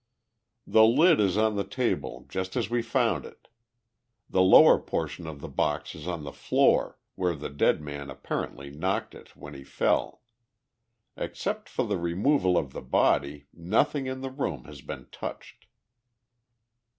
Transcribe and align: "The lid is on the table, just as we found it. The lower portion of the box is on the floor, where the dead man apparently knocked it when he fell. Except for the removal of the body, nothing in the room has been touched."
"The 0.65 0.83
lid 0.83 1.19
is 1.19 1.37
on 1.37 1.55
the 1.55 1.63
table, 1.63 2.25
just 2.27 2.55
as 2.55 2.71
we 2.71 2.81
found 2.81 3.23
it. 3.23 3.49
The 4.27 4.41
lower 4.41 4.79
portion 4.79 5.27
of 5.27 5.41
the 5.41 5.47
box 5.47 5.93
is 5.93 6.07
on 6.07 6.23
the 6.23 6.31
floor, 6.31 6.97
where 7.13 7.35
the 7.35 7.51
dead 7.51 7.83
man 7.83 8.09
apparently 8.09 8.71
knocked 8.71 9.13
it 9.13 9.35
when 9.35 9.53
he 9.53 9.63
fell. 9.63 10.23
Except 11.15 11.69
for 11.69 11.85
the 11.85 11.99
removal 11.99 12.57
of 12.57 12.73
the 12.73 12.81
body, 12.81 13.45
nothing 13.53 14.07
in 14.07 14.21
the 14.21 14.31
room 14.31 14.63
has 14.63 14.81
been 14.81 15.05
touched." 15.11 15.67